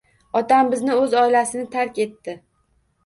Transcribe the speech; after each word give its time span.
Otam 0.39 0.71
bizni, 0.71 0.95
o`z 1.03 1.13
oilasini 1.25 1.67
tark 1.77 2.01
etdi 2.07 2.37